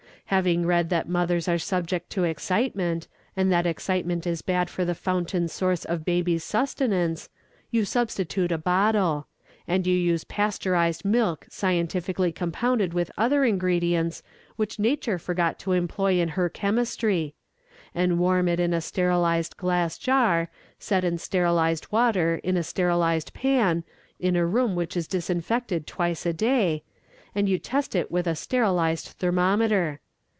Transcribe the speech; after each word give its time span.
Having 0.27 0.65
read 0.65 0.89
that 0.89 1.09
mothers 1.09 1.49
are 1.49 1.57
subject 1.57 2.09
to 2.11 2.23
excitement, 2.23 3.09
and 3.35 3.51
that 3.51 3.65
excitement 3.65 4.25
is 4.25 4.41
bad 4.41 4.69
for 4.69 4.85
the 4.85 4.95
fountain 4.95 5.49
source 5.49 5.83
of 5.83 6.05
baby's 6.05 6.41
sustenance, 6.41 7.27
you 7.69 7.83
substitute 7.83 8.49
a 8.49 8.57
bottle; 8.57 9.27
and 9.67 9.85
you 9.85 9.93
use 9.93 10.23
pasteurized 10.23 11.03
milk 11.03 11.45
scientifically 11.49 12.31
compounded 12.31 12.93
with 12.93 13.11
other 13.17 13.43
ingredients 13.43 14.23
which 14.55 14.79
nature 14.79 15.17
forgot 15.19 15.59
to 15.59 15.73
employ 15.73 16.17
in 16.17 16.29
her 16.29 16.47
chemistry; 16.47 17.35
and 17.93 18.17
warm 18.17 18.47
it 18.47 18.57
in 18.57 18.73
a 18.73 18.79
sterilized 18.79 19.57
glass 19.57 19.97
jar, 19.97 20.49
set 20.79 21.03
in 21.03 21.17
sterilized 21.17 21.91
water 21.91 22.39
in 22.41 22.55
a 22.55 22.63
sterilized 22.63 23.33
pan 23.33 23.83
in 24.17 24.37
a 24.37 24.45
room 24.45 24.75
which 24.75 24.95
is 24.95 25.09
disinfected 25.09 25.85
twice 25.85 26.25
a 26.25 26.31
day, 26.31 26.83
and 27.35 27.49
you 27.49 27.59
test 27.59 27.97
it 27.97 28.09
with 28.09 28.25
a 28.27 28.35
sterilized 28.37 29.07
thermometer. 29.19 29.99